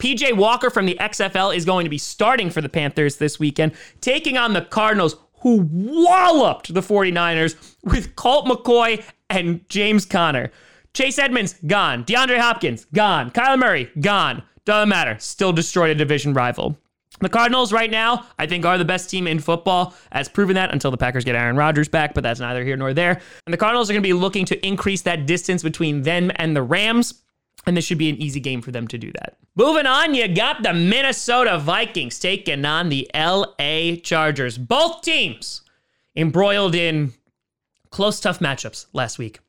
PJ 0.00 0.36
Walker 0.36 0.68
from 0.68 0.86
the 0.86 0.96
XFL 1.00 1.54
is 1.54 1.64
going 1.64 1.84
to 1.84 1.90
be 1.90 1.98
starting 1.98 2.50
for 2.50 2.60
the 2.60 2.68
Panthers 2.68 3.18
this 3.18 3.38
weekend, 3.38 3.72
taking 4.00 4.36
on 4.36 4.52
the 4.52 4.62
Cardinals, 4.62 5.14
who 5.44 5.68
walloped 5.70 6.72
the 6.72 6.80
49ers 6.80 7.76
with 7.84 8.16
Colt 8.16 8.46
McCoy 8.46 9.04
and 9.28 9.68
James 9.68 10.06
Conner. 10.06 10.50
Chase 10.94 11.18
Edmonds, 11.18 11.54
gone. 11.66 12.02
DeAndre 12.04 12.38
Hopkins, 12.38 12.86
gone. 12.94 13.30
Kyler 13.30 13.58
Murray, 13.58 13.90
gone. 14.00 14.42
Doesn't 14.64 14.88
matter. 14.88 15.16
Still 15.20 15.52
destroyed 15.52 15.90
a 15.90 15.94
division 15.94 16.32
rival. 16.32 16.78
The 17.20 17.28
Cardinals 17.28 17.74
right 17.74 17.90
now, 17.90 18.24
I 18.38 18.46
think, 18.46 18.64
are 18.64 18.78
the 18.78 18.86
best 18.86 19.10
team 19.10 19.26
in 19.26 19.38
football, 19.38 19.94
as 20.12 20.30
proven 20.30 20.54
that 20.54 20.72
until 20.72 20.90
the 20.90 20.96
Packers 20.96 21.24
get 21.24 21.36
Aaron 21.36 21.56
Rodgers 21.56 21.88
back, 21.88 22.14
but 22.14 22.22
that's 22.22 22.40
neither 22.40 22.64
here 22.64 22.78
nor 22.78 22.94
there. 22.94 23.20
And 23.46 23.52
the 23.52 23.58
Cardinals 23.58 23.90
are 23.90 23.92
going 23.92 24.02
to 24.02 24.08
be 24.08 24.14
looking 24.14 24.46
to 24.46 24.66
increase 24.66 25.02
that 25.02 25.26
distance 25.26 25.62
between 25.62 26.02
them 26.02 26.32
and 26.36 26.56
the 26.56 26.62
Rams. 26.62 27.22
And 27.66 27.76
this 27.76 27.84
should 27.84 27.98
be 27.98 28.10
an 28.10 28.16
easy 28.16 28.40
game 28.40 28.60
for 28.60 28.70
them 28.72 28.86
to 28.88 28.98
do 28.98 29.10
that. 29.12 29.38
Moving 29.56 29.86
on, 29.86 30.14
you 30.14 30.28
got 30.28 30.62
the 30.62 30.74
Minnesota 30.74 31.58
Vikings 31.58 32.18
taking 32.18 32.64
on 32.64 32.88
the 32.88 33.10
LA 33.14 33.96
Chargers. 34.02 34.58
Both 34.58 35.02
teams 35.02 35.62
embroiled 36.14 36.74
in 36.74 37.14
close, 37.90 38.20
tough 38.20 38.40
matchups 38.40 38.86
last 38.92 39.18
week. 39.18 39.40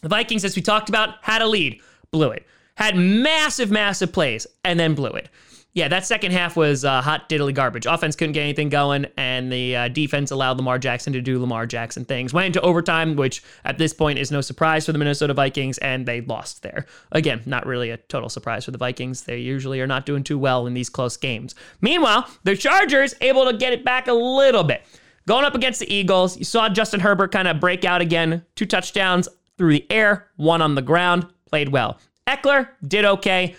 The 0.00 0.08
Vikings, 0.08 0.44
as 0.44 0.56
we 0.56 0.62
talked 0.62 0.88
about, 0.88 1.16
had 1.22 1.42
a 1.42 1.46
lead, 1.46 1.80
blew 2.10 2.30
it. 2.30 2.46
Had 2.76 2.96
massive, 2.96 3.70
massive 3.70 4.12
plays, 4.12 4.46
and 4.64 4.80
then 4.80 4.94
blew 4.94 5.10
it 5.10 5.28
yeah, 5.72 5.86
that 5.86 6.04
second 6.04 6.32
half 6.32 6.56
was 6.56 6.84
uh, 6.84 7.00
hot 7.00 7.28
diddly 7.28 7.54
garbage. 7.54 7.86
Offense 7.86 8.16
couldn't 8.16 8.32
get 8.32 8.42
anything 8.42 8.70
going, 8.70 9.06
and 9.16 9.52
the 9.52 9.76
uh, 9.76 9.88
defense 9.88 10.32
allowed 10.32 10.56
Lamar 10.56 10.80
Jackson 10.80 11.12
to 11.12 11.20
do 11.20 11.38
Lamar 11.38 11.64
Jackson 11.64 12.04
things. 12.04 12.32
Went 12.34 12.46
into 12.46 12.60
overtime, 12.62 13.14
which 13.14 13.42
at 13.64 13.78
this 13.78 13.92
point 13.92 14.18
is 14.18 14.32
no 14.32 14.40
surprise 14.40 14.86
for 14.86 14.92
the 14.92 14.98
Minnesota 14.98 15.32
Vikings, 15.32 15.78
and 15.78 16.06
they 16.06 16.22
lost 16.22 16.62
there. 16.62 16.86
Again, 17.12 17.42
not 17.46 17.66
really 17.66 17.90
a 17.90 17.98
total 17.98 18.28
surprise 18.28 18.64
for 18.64 18.72
the 18.72 18.78
Vikings. 18.78 19.22
They 19.22 19.38
usually 19.38 19.80
are 19.80 19.86
not 19.86 20.06
doing 20.06 20.24
too 20.24 20.38
well 20.38 20.66
in 20.66 20.74
these 20.74 20.88
close 20.88 21.16
games. 21.16 21.54
Meanwhile, 21.80 22.28
the 22.42 22.56
Chargers 22.56 23.14
able 23.20 23.44
to 23.44 23.56
get 23.56 23.72
it 23.72 23.84
back 23.84 24.08
a 24.08 24.12
little 24.12 24.64
bit. 24.64 24.82
Going 25.28 25.44
up 25.44 25.54
against 25.54 25.78
the 25.78 25.92
Eagles, 25.92 26.36
you 26.36 26.44
saw 26.44 26.68
Justin 26.68 26.98
Herbert 26.98 27.30
kind 27.30 27.46
of 27.46 27.60
break 27.60 27.84
out 27.84 28.00
again. 28.00 28.44
Two 28.56 28.66
touchdowns 28.66 29.28
through 29.56 29.74
the 29.74 29.86
air, 29.92 30.28
one 30.34 30.62
on 30.62 30.74
the 30.74 30.82
ground. 30.82 31.26
Played 31.46 31.68
well. 31.68 31.98
Ekeler 32.26 32.68
did 32.86 33.04
okay. 33.04 33.54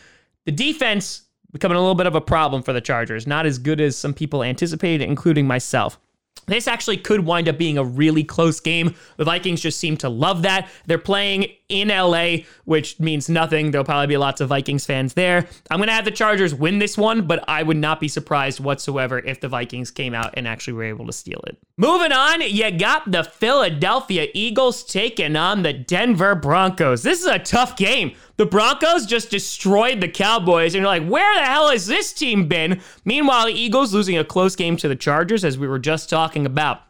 The 0.46 0.51
defense 0.51 1.24
becoming 1.51 1.77
a 1.77 1.79
little 1.79 1.96
bit 1.96 2.08
of 2.08 2.15
a 2.15 2.22
problem 2.22 2.63
for 2.63 2.74
the 2.74 2.81
Chargers. 2.81 3.27
Not 3.27 3.46
as 3.46 3.58
good 3.58 3.81
as 3.81 3.98
some 3.98 4.13
people 4.13 4.43
anticipated, 4.43 5.08
including 5.08 5.48
myself. 5.48 6.00
This 6.48 6.67
actually 6.67 6.98
could 6.98 7.22
wind 7.22 7.48
up 7.48 7.58
being 7.58 7.77
a 7.77 7.84
really 7.84 8.24
close 8.24 8.60
game. 8.60 8.96
The 9.17 9.25
Vikings 9.25 9.62
just 9.62 9.79
seem 9.79 9.96
to 9.98 10.10
love 10.10 10.41
that. 10.41 10.70
They're 10.86 10.98
playing 10.98 11.48
in 11.71 11.87
LA, 11.87 12.43
which 12.65 12.99
means 12.99 13.29
nothing. 13.29 13.71
There'll 13.71 13.85
probably 13.85 14.07
be 14.07 14.17
lots 14.17 14.41
of 14.41 14.49
Vikings 14.49 14.85
fans 14.85 15.13
there. 15.13 15.47
I'm 15.69 15.77
going 15.77 15.87
to 15.87 15.93
have 15.93 16.05
the 16.05 16.11
Chargers 16.11 16.53
win 16.53 16.79
this 16.79 16.97
one, 16.97 17.25
but 17.25 17.43
I 17.47 17.63
would 17.63 17.77
not 17.77 17.99
be 17.99 18.07
surprised 18.07 18.59
whatsoever 18.59 19.19
if 19.19 19.39
the 19.39 19.47
Vikings 19.47 19.91
came 19.91 20.13
out 20.13 20.33
and 20.35 20.47
actually 20.47 20.73
were 20.73 20.83
able 20.83 21.05
to 21.07 21.13
steal 21.13 21.41
it. 21.47 21.57
Moving 21.77 22.11
on, 22.11 22.41
you 22.41 22.69
got 22.71 23.11
the 23.11 23.23
Philadelphia 23.23 24.27
Eagles 24.33 24.83
taking 24.83 25.35
on 25.35 25.63
the 25.63 25.73
Denver 25.73 26.35
Broncos. 26.35 27.03
This 27.03 27.21
is 27.21 27.27
a 27.27 27.39
tough 27.39 27.75
game. 27.75 28.13
The 28.37 28.45
Broncos 28.45 29.05
just 29.05 29.31
destroyed 29.31 30.01
the 30.01 30.07
Cowboys, 30.07 30.73
and 30.73 30.81
you're 30.81 30.87
like, 30.87 31.07
where 31.07 31.33
the 31.35 31.45
hell 31.45 31.69
has 31.69 31.87
this 31.87 32.13
team 32.13 32.47
been? 32.47 32.81
Meanwhile, 33.05 33.47
the 33.47 33.53
Eagles 33.53 33.93
losing 33.93 34.17
a 34.17 34.23
close 34.23 34.55
game 34.55 34.77
to 34.77 34.87
the 34.87 34.95
Chargers, 34.95 35.45
as 35.45 35.57
we 35.57 35.67
were 35.67 35.79
just 35.79 36.09
talking 36.09 36.45
about. 36.45 36.81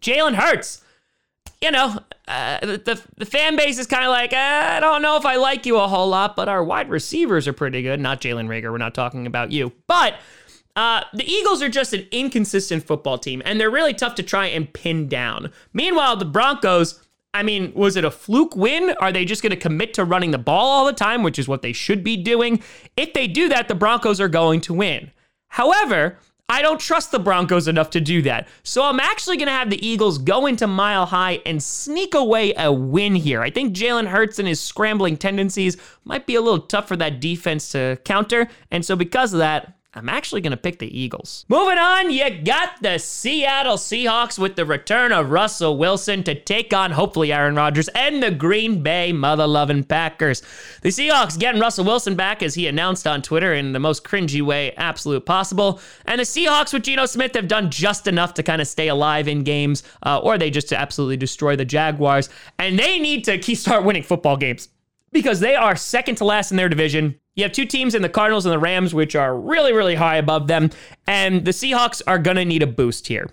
Jalen 0.00 0.34
Hurts, 0.34 0.83
you 1.60 1.70
know, 1.70 1.98
uh, 2.28 2.60
the, 2.60 3.02
the 3.16 3.26
fan 3.26 3.56
base 3.56 3.78
is 3.78 3.86
kind 3.86 4.04
of 4.04 4.10
like, 4.10 4.32
uh, 4.32 4.36
I 4.36 4.80
don't 4.80 5.02
know 5.02 5.16
if 5.16 5.26
I 5.26 5.36
like 5.36 5.66
you 5.66 5.78
a 5.78 5.88
whole 5.88 6.08
lot, 6.08 6.36
but 6.36 6.48
our 6.48 6.64
wide 6.64 6.90
receivers 6.90 7.48
are 7.48 7.52
pretty 7.52 7.82
good. 7.82 8.00
Not 8.00 8.20
Jalen 8.20 8.48
Reagor. 8.48 8.70
We're 8.72 8.78
not 8.78 8.94
talking 8.94 9.26
about 9.26 9.52
you. 9.52 9.72
But 9.86 10.14
uh, 10.76 11.04
the 11.12 11.24
Eagles 11.24 11.62
are 11.62 11.68
just 11.68 11.92
an 11.92 12.06
inconsistent 12.10 12.84
football 12.84 13.18
team, 13.18 13.42
and 13.44 13.60
they're 13.60 13.70
really 13.70 13.94
tough 13.94 14.14
to 14.16 14.22
try 14.22 14.46
and 14.46 14.72
pin 14.72 15.08
down. 15.08 15.52
Meanwhile, 15.72 16.16
the 16.16 16.24
Broncos, 16.24 17.00
I 17.32 17.42
mean, 17.42 17.72
was 17.74 17.96
it 17.96 18.04
a 18.04 18.10
fluke 18.10 18.56
win? 18.56 18.94
Are 19.00 19.12
they 19.12 19.24
just 19.24 19.42
going 19.42 19.50
to 19.50 19.56
commit 19.56 19.94
to 19.94 20.04
running 20.04 20.32
the 20.32 20.38
ball 20.38 20.70
all 20.70 20.84
the 20.86 20.92
time, 20.92 21.22
which 21.22 21.38
is 21.38 21.46
what 21.46 21.62
they 21.62 21.72
should 21.72 22.02
be 22.02 22.16
doing? 22.16 22.62
If 22.96 23.12
they 23.12 23.26
do 23.26 23.48
that, 23.48 23.68
the 23.68 23.74
Broncos 23.74 24.20
are 24.20 24.28
going 24.28 24.60
to 24.62 24.74
win. 24.74 25.12
However, 25.48 26.18
I 26.48 26.60
don't 26.60 26.78
trust 26.78 27.10
the 27.10 27.18
Broncos 27.18 27.68
enough 27.68 27.90
to 27.90 28.00
do 28.00 28.20
that. 28.22 28.48
So 28.62 28.82
I'm 28.82 29.00
actually 29.00 29.38
going 29.38 29.46
to 29.48 29.52
have 29.52 29.70
the 29.70 29.86
Eagles 29.86 30.18
go 30.18 30.44
into 30.44 30.66
mile 30.66 31.06
high 31.06 31.40
and 31.46 31.62
sneak 31.62 32.14
away 32.14 32.52
a 32.56 32.70
win 32.70 33.14
here. 33.14 33.40
I 33.40 33.50
think 33.50 33.74
Jalen 33.74 34.06
Hurts 34.06 34.38
and 34.38 34.46
his 34.46 34.60
scrambling 34.60 35.16
tendencies 35.16 35.78
might 36.04 36.26
be 36.26 36.34
a 36.34 36.42
little 36.42 36.60
tough 36.60 36.86
for 36.86 36.96
that 36.96 37.20
defense 37.20 37.72
to 37.72 37.98
counter. 38.04 38.48
And 38.70 38.84
so 38.84 38.94
because 38.94 39.32
of 39.32 39.38
that, 39.38 39.78
I'm 39.96 40.08
actually 40.08 40.40
going 40.40 40.50
to 40.50 40.56
pick 40.56 40.78
the 40.78 40.98
Eagles. 40.98 41.44
Moving 41.48 41.78
on, 41.78 42.10
you 42.10 42.28
got 42.42 42.82
the 42.82 42.98
Seattle 42.98 43.76
Seahawks 43.76 44.38
with 44.38 44.56
the 44.56 44.64
return 44.64 45.12
of 45.12 45.30
Russell 45.30 45.78
Wilson 45.78 46.22
to 46.24 46.34
take 46.34 46.72
on 46.72 46.90
hopefully 46.90 47.32
Aaron 47.32 47.54
Rodgers 47.54 47.88
and 47.88 48.22
the 48.22 48.30
Green 48.30 48.82
Bay 48.82 49.12
mother 49.12 49.46
loving 49.46 49.84
Packers. 49.84 50.42
The 50.82 50.88
Seahawks 50.88 51.38
getting 51.38 51.60
Russell 51.60 51.84
Wilson 51.84 52.16
back 52.16 52.42
as 52.42 52.54
he 52.54 52.66
announced 52.66 53.06
on 53.06 53.22
Twitter 53.22 53.54
in 53.54 53.72
the 53.72 53.78
most 53.78 54.02
cringy 54.04 54.42
way 54.42 54.72
absolute 54.72 55.24
possible. 55.24 55.80
And 56.06 56.18
the 56.18 56.24
Seahawks 56.24 56.72
with 56.72 56.82
Geno 56.82 57.06
Smith 57.06 57.34
have 57.34 57.48
done 57.48 57.70
just 57.70 58.06
enough 58.06 58.34
to 58.34 58.42
kind 58.42 58.60
of 58.60 58.66
stay 58.66 58.88
alive 58.88 59.28
in 59.28 59.44
games, 59.44 59.84
uh, 60.02 60.18
or 60.18 60.38
they 60.38 60.50
just 60.50 60.72
absolutely 60.72 61.16
destroy 61.16 61.54
the 61.54 61.64
Jaguars. 61.64 62.28
And 62.58 62.78
they 62.78 62.98
need 62.98 63.24
to 63.24 63.54
start 63.54 63.84
winning 63.84 64.02
football 64.02 64.36
games 64.36 64.68
because 65.12 65.40
they 65.40 65.54
are 65.54 65.76
second 65.76 66.16
to 66.16 66.24
last 66.24 66.50
in 66.50 66.56
their 66.56 66.68
division. 66.68 67.18
You 67.34 67.42
have 67.42 67.52
two 67.52 67.66
teams 67.66 67.94
in 67.94 68.02
the 68.02 68.08
Cardinals 68.08 68.46
and 68.46 68.52
the 68.52 68.58
Rams, 68.58 68.94
which 68.94 69.16
are 69.16 69.36
really, 69.36 69.72
really 69.72 69.94
high 69.96 70.16
above 70.16 70.46
them. 70.46 70.70
And 71.06 71.44
the 71.44 71.50
Seahawks 71.50 72.00
are 72.06 72.18
going 72.18 72.36
to 72.36 72.44
need 72.44 72.62
a 72.62 72.66
boost 72.66 73.08
here. 73.08 73.28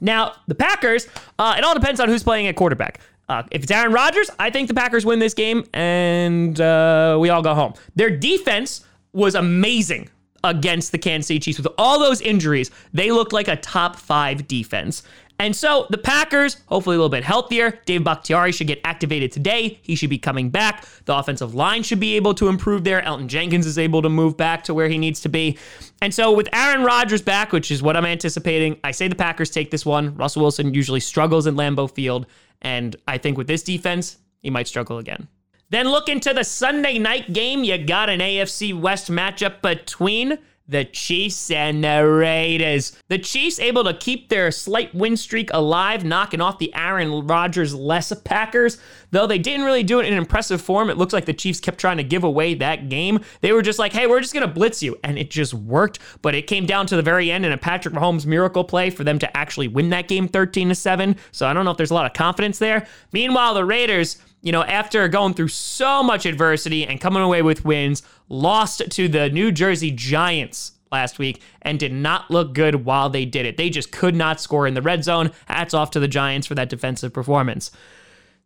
Now, 0.00 0.34
the 0.48 0.54
Packers, 0.54 1.06
uh, 1.38 1.54
it 1.56 1.64
all 1.64 1.74
depends 1.74 2.00
on 2.00 2.08
who's 2.08 2.22
playing 2.22 2.46
at 2.46 2.56
quarterback. 2.56 3.00
Uh, 3.28 3.42
if 3.50 3.62
it's 3.62 3.72
Aaron 3.72 3.92
Rodgers, 3.92 4.30
I 4.38 4.50
think 4.50 4.68
the 4.68 4.74
Packers 4.74 5.06
win 5.06 5.18
this 5.18 5.34
game 5.34 5.64
and 5.72 6.60
uh, 6.60 7.16
we 7.20 7.30
all 7.30 7.42
go 7.42 7.54
home. 7.54 7.74
Their 7.96 8.10
defense 8.10 8.84
was 9.12 9.34
amazing 9.34 10.10
against 10.42 10.92
the 10.92 10.98
Kansas 10.98 11.28
City 11.28 11.40
Chiefs. 11.40 11.58
With 11.58 11.68
all 11.78 11.98
those 11.98 12.20
injuries, 12.20 12.70
they 12.92 13.10
looked 13.10 13.32
like 13.32 13.48
a 13.48 13.56
top 13.56 13.96
five 13.96 14.46
defense. 14.46 15.02
And 15.38 15.54
so 15.54 15.86
the 15.90 15.98
Packers, 15.98 16.58
hopefully 16.66 16.94
a 16.94 16.98
little 16.98 17.08
bit 17.08 17.24
healthier. 17.24 17.80
Dave 17.86 18.04
Bakhtiari 18.04 18.52
should 18.52 18.68
get 18.68 18.80
activated 18.84 19.32
today. 19.32 19.80
He 19.82 19.96
should 19.96 20.10
be 20.10 20.18
coming 20.18 20.48
back. 20.48 20.86
The 21.06 21.16
offensive 21.16 21.54
line 21.54 21.82
should 21.82 22.00
be 22.00 22.14
able 22.14 22.34
to 22.34 22.48
improve 22.48 22.84
there. 22.84 23.02
Elgton 23.02 23.26
Jenkins 23.26 23.66
is 23.66 23.76
able 23.76 24.00
to 24.02 24.08
move 24.08 24.36
back 24.36 24.62
to 24.64 24.74
where 24.74 24.88
he 24.88 24.96
needs 24.96 25.20
to 25.22 25.28
be. 25.28 25.58
And 26.00 26.14
so 26.14 26.32
with 26.32 26.48
Aaron 26.52 26.84
Rodgers 26.84 27.20
back, 27.20 27.52
which 27.52 27.70
is 27.70 27.82
what 27.82 27.96
I'm 27.96 28.06
anticipating, 28.06 28.78
I 28.84 28.92
say 28.92 29.08
the 29.08 29.16
Packers 29.16 29.50
take 29.50 29.70
this 29.70 29.84
one. 29.84 30.14
Russell 30.14 30.42
Wilson 30.42 30.72
usually 30.72 31.00
struggles 31.00 31.46
in 31.46 31.56
Lambeau 31.56 31.90
Field. 31.90 32.26
And 32.62 32.94
I 33.08 33.18
think 33.18 33.36
with 33.36 33.48
this 33.48 33.62
defense, 33.62 34.18
he 34.38 34.50
might 34.50 34.68
struggle 34.68 34.98
again. 34.98 35.28
Then 35.70 35.88
look 35.88 36.08
into 36.08 36.32
the 36.32 36.44
Sunday 36.44 36.98
night 36.98 37.32
game. 37.32 37.64
You 37.64 37.78
got 37.78 38.08
an 38.08 38.20
AFC 38.20 38.78
West 38.78 39.10
matchup 39.10 39.60
between 39.62 40.38
the 40.66 40.84
Chiefs 40.84 41.50
and 41.50 41.84
the 41.84 42.06
Raiders. 42.06 42.96
The 43.08 43.18
Chiefs 43.18 43.58
able 43.58 43.84
to 43.84 43.94
keep 43.94 44.28
their 44.28 44.50
slight 44.50 44.94
win 44.94 45.16
streak 45.16 45.50
alive, 45.52 46.04
knocking 46.04 46.40
off 46.40 46.58
the 46.58 46.74
Aaron 46.74 47.26
Rodgers 47.26 47.74
less 47.74 48.12
Packers. 48.24 48.78
Though 49.10 49.26
they 49.26 49.38
didn't 49.38 49.66
really 49.66 49.82
do 49.82 50.00
it 50.00 50.06
in 50.06 50.14
impressive 50.14 50.60
form, 50.60 50.88
it 50.88 50.96
looks 50.96 51.12
like 51.12 51.26
the 51.26 51.34
Chiefs 51.34 51.60
kept 51.60 51.78
trying 51.78 51.98
to 51.98 52.02
give 52.02 52.24
away 52.24 52.54
that 52.54 52.88
game. 52.88 53.20
They 53.42 53.52
were 53.52 53.62
just 53.62 53.78
like, 53.78 53.92
hey, 53.92 54.06
we're 54.06 54.20
just 54.20 54.32
going 54.32 54.46
to 54.46 54.52
blitz 54.52 54.82
you. 54.82 54.96
And 55.04 55.18
it 55.18 55.30
just 55.30 55.52
worked. 55.52 55.98
But 56.22 56.34
it 56.34 56.46
came 56.46 56.64
down 56.66 56.86
to 56.86 56.96
the 56.96 57.02
very 57.02 57.30
end 57.30 57.44
in 57.44 57.52
a 57.52 57.58
Patrick 57.58 57.94
Mahomes 57.94 58.26
miracle 58.26 58.64
play 58.64 58.90
for 58.90 59.04
them 59.04 59.18
to 59.18 59.36
actually 59.36 59.68
win 59.68 59.90
that 59.90 60.08
game 60.08 60.28
13 60.28 60.70
to 60.70 60.74
7. 60.74 61.16
So 61.32 61.46
I 61.46 61.52
don't 61.52 61.64
know 61.64 61.72
if 61.72 61.76
there's 61.76 61.90
a 61.90 61.94
lot 61.94 62.06
of 62.06 62.14
confidence 62.14 62.58
there. 62.58 62.86
Meanwhile, 63.12 63.54
the 63.54 63.64
Raiders 63.64 64.16
you 64.44 64.52
know, 64.52 64.62
after 64.62 65.08
going 65.08 65.32
through 65.32 65.48
so 65.48 66.02
much 66.02 66.26
adversity 66.26 66.86
and 66.86 67.00
coming 67.00 67.22
away 67.22 67.40
with 67.40 67.64
wins, 67.64 68.02
lost 68.28 68.82
to 68.90 69.08
the 69.08 69.30
New 69.30 69.50
Jersey 69.50 69.90
Giants 69.90 70.72
last 70.92 71.18
week 71.18 71.40
and 71.62 71.80
did 71.80 71.94
not 71.94 72.30
look 72.30 72.52
good 72.52 72.84
while 72.84 73.08
they 73.08 73.24
did 73.24 73.46
it. 73.46 73.56
They 73.56 73.70
just 73.70 73.90
could 73.90 74.14
not 74.14 74.42
score 74.42 74.66
in 74.66 74.74
the 74.74 74.82
red 74.82 75.02
zone. 75.02 75.32
Hats 75.46 75.72
off 75.72 75.90
to 75.92 76.00
the 76.00 76.06
Giants 76.06 76.46
for 76.46 76.54
that 76.56 76.68
defensive 76.68 77.10
performance. 77.10 77.70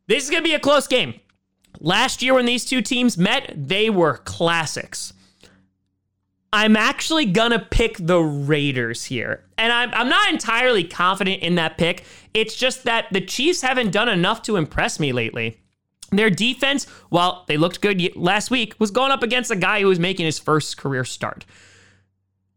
This 0.07 0.23
is 0.23 0.31
going 0.31 0.45
to 0.45 0.49
be 0.49 0.55
a 0.55 0.61
close 0.61 0.87
game. 0.87 1.15
Last 1.81 2.23
year, 2.23 2.35
when 2.35 2.47
these 2.47 2.65
two 2.65 2.81
teams 2.81 3.19
met, 3.19 3.53
they 3.57 3.91
were 3.91 4.19
classics. 4.19 5.13
I'm 6.51 6.77
actually 6.77 7.27
gonna 7.27 7.59
pick 7.59 7.99
the 7.99 8.21
Raiders 8.21 9.05
here. 9.05 9.45
And 9.59 9.71
I'm, 9.71 9.93
I'm 9.93 10.09
not 10.09 10.31
entirely 10.31 10.83
confident 10.83 11.43
in 11.43 11.57
that 11.57 11.77
pick. 11.77 12.05
It's 12.33 12.57
just 12.57 12.85
that 12.85 13.07
the 13.13 13.21
Chiefs 13.21 13.61
haven't 13.61 13.91
done 13.91 14.09
enough 14.09 14.41
to 14.45 14.57
impress 14.57 14.99
me 14.99 15.13
lately. 15.13 15.61
Their 16.11 16.31
defense, 16.31 16.87
while 17.11 17.45
they 17.49 17.57
looked 17.57 17.81
good 17.81 18.17
last 18.17 18.51
week, 18.51 18.75
was 18.79 18.91
going 18.91 19.13
up 19.13 19.23
against 19.23 19.51
a 19.51 19.57
guy 19.57 19.81
who 19.81 19.89
was 19.89 19.99
making 19.99 20.27
his 20.27 20.39
first 20.39 20.77
career 20.79 21.05
start. 21.05 21.45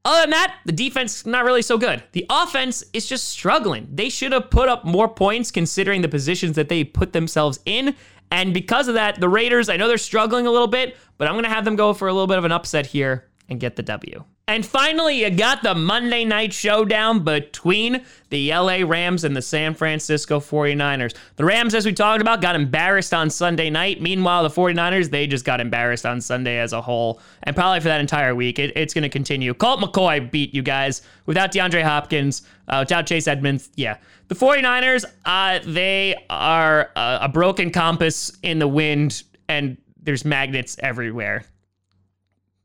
Other 0.03 0.21
than 0.21 0.31
that, 0.31 0.57
the 0.65 0.71
defense 0.71 1.25
not 1.25 1.45
really 1.45 1.61
so 1.61 1.77
good. 1.77 2.01
The 2.13 2.25
offense 2.29 2.83
is 2.93 3.05
just 3.05 3.29
struggling. 3.29 3.87
They 3.91 4.09
should 4.09 4.31
have 4.31 4.49
put 4.49 4.67
up 4.67 4.83
more 4.83 5.07
points 5.07 5.51
considering 5.51 6.01
the 6.01 6.07
positions 6.07 6.55
that 6.55 6.69
they 6.69 6.83
put 6.83 7.13
themselves 7.13 7.59
in. 7.65 7.95
And 8.31 8.53
because 8.53 8.87
of 8.87 8.95
that, 8.95 9.19
the 9.19 9.29
Raiders, 9.29 9.69
I 9.69 9.77
know 9.77 9.87
they're 9.87 9.97
struggling 9.97 10.47
a 10.47 10.51
little 10.51 10.67
bit, 10.67 10.97
but 11.17 11.27
I'm 11.27 11.33
going 11.33 11.43
to 11.43 11.49
have 11.49 11.65
them 11.65 11.75
go 11.75 11.93
for 11.93 12.07
a 12.07 12.13
little 12.13 12.27
bit 12.27 12.37
of 12.37 12.45
an 12.45 12.51
upset 12.51 12.87
here 12.87 13.27
and 13.49 13.59
get 13.59 13.75
the 13.75 13.83
W. 13.83 14.23
And 14.51 14.65
finally, 14.65 15.23
you 15.23 15.29
got 15.29 15.63
the 15.63 15.73
Monday 15.73 16.25
night 16.25 16.51
showdown 16.51 17.23
between 17.23 18.03
the 18.31 18.53
LA 18.53 18.79
Rams 18.85 19.23
and 19.23 19.33
the 19.33 19.41
San 19.41 19.73
Francisco 19.73 20.41
49ers. 20.41 21.15
The 21.37 21.45
Rams, 21.45 21.73
as 21.73 21.85
we 21.85 21.93
talked 21.93 22.19
about, 22.19 22.41
got 22.41 22.57
embarrassed 22.57 23.13
on 23.13 23.29
Sunday 23.29 23.69
night. 23.69 24.01
Meanwhile, 24.01 24.43
the 24.43 24.49
49ers, 24.49 25.09
they 25.09 25.25
just 25.25 25.45
got 25.45 25.61
embarrassed 25.61 26.05
on 26.05 26.19
Sunday 26.19 26.59
as 26.59 26.73
a 26.73 26.81
whole. 26.81 27.21
And 27.43 27.55
probably 27.55 27.79
for 27.79 27.87
that 27.87 28.01
entire 28.01 28.35
week, 28.35 28.59
it, 28.59 28.73
it's 28.75 28.93
going 28.93 29.03
to 29.03 29.09
continue. 29.09 29.53
Colt 29.53 29.79
McCoy 29.79 30.29
beat 30.29 30.53
you 30.53 30.63
guys 30.63 31.01
without 31.27 31.53
DeAndre 31.53 31.83
Hopkins, 31.83 32.41
uh, 32.67 32.79
without 32.81 33.07
Chase 33.07 33.29
Edmonds. 33.29 33.69
Yeah. 33.75 33.99
The 34.27 34.35
49ers, 34.35 35.05
uh, 35.23 35.59
they 35.65 36.25
are 36.29 36.91
a, 36.97 37.19
a 37.21 37.29
broken 37.29 37.71
compass 37.71 38.37
in 38.43 38.59
the 38.59 38.67
wind, 38.67 39.23
and 39.47 39.77
there's 40.03 40.25
magnets 40.25 40.75
everywhere. 40.79 41.45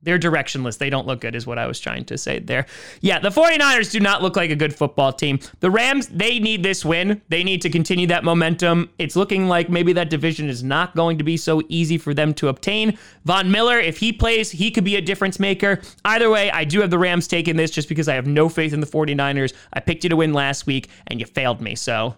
They're 0.03 0.19
directionless. 0.19 0.79
They 0.79 0.91
don't 0.91 1.07
look 1.07 1.21
good, 1.21 1.35
is 1.35 1.47
what 1.47 1.59
I 1.59 1.67
was 1.67 1.81
trying 1.81 2.05
to 2.05 2.19
say 2.19 2.39
there. 2.39 2.67
Yeah, 3.01 3.19
the 3.19 3.31
49ers 3.31 3.91
do 3.91 3.99
not 3.99 4.23
look 4.23 4.37
like 4.37 4.51
a 4.51 4.57
good 4.57 4.75
football 4.75 5.13
team. 5.13 5.41
The 5.61 5.71
Rams, 5.71 6.07
they 6.07 6.39
need 6.39 6.63
this 6.63 6.85
win. 6.85 7.23
They 7.29 7.43
need 7.43 7.61
to 7.63 7.71
continue 7.71 8.07
that 8.09 8.23
momentum. 8.23 8.91
It's 8.99 9.17
looking 9.17 9.49
like 9.49 9.69
maybe 9.69 9.93
that 9.95 10.11
division 10.11 10.49
is 10.49 10.63
not 10.63 10.95
going 10.95 11.19
to 11.19 11.25
be 11.25 11.37
so 11.37 11.61
easy 11.69 11.99
for 11.99 12.15
them 12.15 12.35
to 12.35 12.49
obtain. 12.49 12.97
Von 13.25 13.51
Miller, 13.51 13.79
if 13.79 13.99
he 13.99 14.13
plays, 14.13 14.51
he 14.53 14.71
could 14.71 14.85
be 14.85 14.97
a 14.97 15.01
difference 15.01 15.41
maker. 15.41 15.81
Either 16.05 16.31
way, 16.31 16.51
I 16.53 16.65
do 16.65 16.81
have 16.83 16.91
the 16.91 16.99
Rams 16.99 17.27
taking 17.27 17.57
this 17.57 17.73
just 17.73 17.89
because 17.89 18.09
I 18.09 18.15
have 18.15 18.27
no 18.27 18.49
faith 18.49 18.73
in 18.73 18.81
the 18.81 18.87
49ers. 18.87 19.55
I 19.73 19.81
picked 19.81 20.05
you 20.05 20.11
to 20.11 20.17
win 20.17 20.33
last 20.33 20.67
week, 20.67 20.89
and 21.09 21.19
you 21.19 21.27
failed 21.27 21.61
me. 21.61 21.75
So 21.75 22.15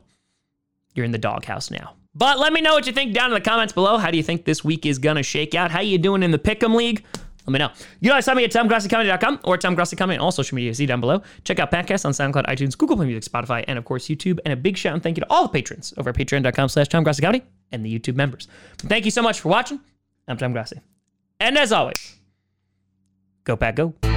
you're 0.95 1.07
in 1.07 1.13
the 1.13 1.19
doghouse 1.19 1.71
now. 1.71 1.95
But 2.15 2.39
let 2.39 2.53
me 2.53 2.61
know 2.61 2.75
what 2.75 2.87
you 2.87 2.93
think 2.93 3.15
down 3.15 3.31
in 3.31 3.35
the 3.35 3.41
comments 3.41 3.73
below. 3.73 3.97
How 3.97 4.11
do 4.11 4.17
you 4.17 4.23
think 4.23 4.45
this 4.45 4.65
week 4.65 4.85
is 4.85 4.99
going 4.99 5.17
to 5.17 5.23
shake 5.23 5.55
out? 5.55 5.71
How 5.71 5.81
you 5.81 5.97
doing 5.97 6.23
in 6.23 6.33
the 6.33 6.39
Pick'em 6.39 6.75
League? 6.75 7.05
Let 7.49 7.53
me 7.53 7.59
know. 7.61 7.71
You 8.01 8.11
guys 8.11 8.27
find 8.27 8.37
me 8.37 8.45
at 8.45 8.53
TomGrossiComedy.com 8.53 9.41
or 9.45 9.57
TomGrossiComedy 9.57 10.15
on 10.15 10.19
all 10.19 10.33
social 10.33 10.55
media. 10.55 10.75
See 10.75 10.85
down 10.85 11.01
below. 11.01 11.23
Check 11.45 11.59
out 11.59 11.71
podcasts 11.71 12.05
on 12.05 12.13
SoundCloud, 12.13 12.47
iTunes, 12.47 12.77
Google 12.77 12.97
Play 12.97 13.07
Music, 13.07 13.33
Spotify, 13.33 13.65
and 13.67 13.79
of 13.79 13.87
course 13.87 14.07
YouTube. 14.07 14.39
And 14.45 14.53
a 14.53 14.57
big 14.57 14.77
shout 14.77 14.93
and 14.93 15.03
thank 15.03 15.17
you 15.17 15.23
to 15.23 15.27
all 15.31 15.45
the 15.45 15.49
patrons 15.49 15.95
over 15.97 16.11
at 16.11 16.17
patreon.com 16.17 16.69
slash 16.69 16.89
TomGrossiComedy 16.89 17.43
and 17.73 17.85
the 17.85 17.99
YouTube 17.99 18.17
members. 18.17 18.49
Thank 18.77 19.07
you 19.07 19.11
so 19.11 19.23
much 19.23 19.41
for 19.41 19.49
watching. 19.49 19.81
I'm 20.27 20.37
Tom 20.37 20.53
Grossi. 20.53 20.81
And 21.41 21.57
as 21.57 21.73
always, 21.73 22.17
go 23.45 23.57
Pack 23.57 23.77
Go. 23.77 24.08